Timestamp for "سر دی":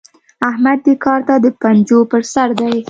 2.33-2.71